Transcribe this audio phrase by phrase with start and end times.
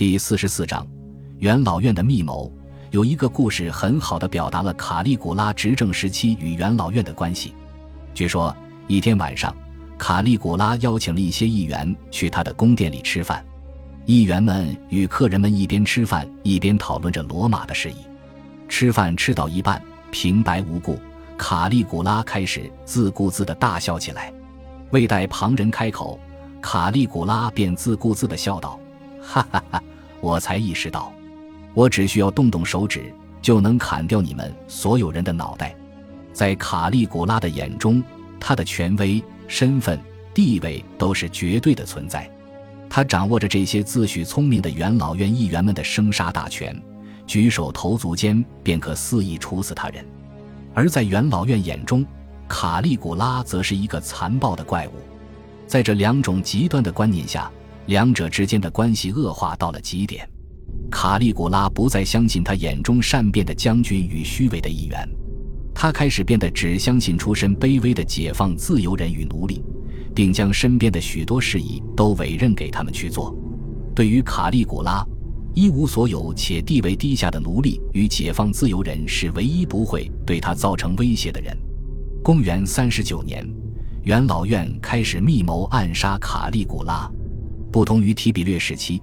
[0.00, 0.86] 第四十四章，
[1.40, 2.50] 元老院的密谋。
[2.90, 7.52] 有一个故事很好的表达了卡利古拉执政时期与元老院的关系。
[8.14, 9.54] 据说一天晚上，
[9.98, 13.44] 卡利古拉邀请了一些议员去他的宫殿里吃饭。
[14.06, 17.96] 议员们与客人们一边吃饭一边讨论着罗马的事宜。
[18.70, 20.98] 吃饭吃到一半，平白无故，
[21.36, 24.32] 卡利古拉开始自顾自的大笑起来。
[24.92, 26.18] 未待旁人开口，
[26.62, 28.80] 卡利古拉便自顾自的笑道
[29.20, 29.82] ：“哈哈哈！
[30.20, 31.12] 我才意识到。”
[31.72, 35.74] 我只需要动动手指，就能砍掉你们所有人的脑袋。
[36.32, 38.02] 在卡利古拉的眼中，
[38.40, 40.00] 他的权威、身份、
[40.34, 42.28] 地位都是绝对的存在。
[42.88, 46.76] 他掌握着这些自诩聪明的元老院议员们的生杀大权，
[47.24, 50.04] 举手投足间便可肆意处死他人。
[50.74, 52.04] 而在元老院眼中，
[52.48, 54.92] 卡利古拉则是一个残暴的怪物。
[55.68, 57.48] 在这两种极端的观念下，
[57.90, 60.24] 两者之间的关系恶化到了极点。
[60.92, 65.08] 卡利古拉不再相信他眼中善变的将军与虚伪的议员，
[65.74, 69.64] 他开始变得只相信出身卑微的解放自由人与奴隶，
[70.14, 73.36] 并将身边的许多事宜都委任给他们去做。
[73.92, 75.04] 对于卡利古拉，
[75.52, 81.58] 一无所有且地位低下的奴隶与解放自由人是唯一不会对他造成威胁的人。
[82.22, 83.44] 公元三十九年，
[84.04, 87.10] 元老院开始密谋暗杀卡利古拉，
[87.70, 89.00] 不同于提比略时期。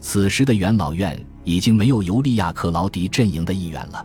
[0.00, 4.04] 此时的元老院已经没有尤利亚克劳迪阵营的议员了。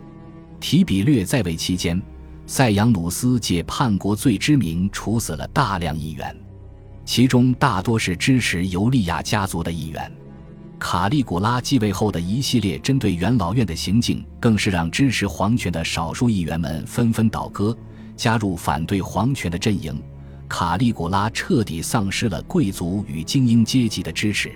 [0.59, 2.02] 提比略在位期间，
[2.47, 6.36] 塞扬努斯借叛国罪之名处死了大量议员，
[7.05, 10.11] 其中大多是支持尤利亚家族的议员。
[10.80, 17.77] 卡利古拉继位后的一系列针对元老院的行径，更是让支持皇权的少数议员们纷纷倒戈，
[18.17, 20.02] 加入反对皇权的阵营。
[20.47, 24.52] 卡利古拉彻底丧失了贵族与精英阶级的支持。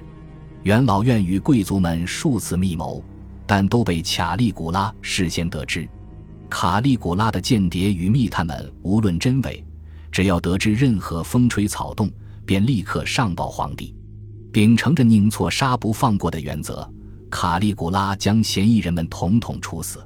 [0.63, 3.03] 元老院与贵族们数次密谋，
[3.45, 5.88] 但都被卡利古拉事先得知。
[6.49, 9.63] 卡利古拉的间谍与密探们无论真伪，
[10.11, 12.11] 只要得知任何风吹草动，
[12.45, 13.95] 便立刻上报皇帝。
[14.52, 16.89] 秉承着宁错杀不放过的原则，
[17.30, 19.99] 卡利古拉将嫌疑人们统统处死。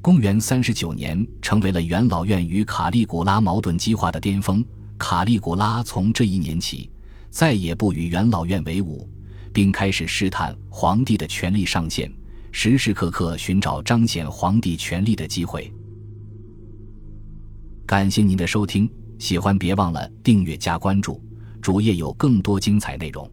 [0.00, 4.64] 公元三十九年成为了元老院与卡利古拉矛盾激化的巅峰。
[5.02, 6.88] 卡利古拉从这一年起，
[7.28, 9.10] 再也不与元老院为伍。
[9.52, 12.10] 并开始试探皇帝的权力上限，
[12.52, 15.70] 时时刻刻寻找彰显皇帝权力的机会。
[17.84, 21.20] 感谢您的收听，喜欢别忘了订阅加关注，
[21.60, 23.28] 主页有更多精彩内容。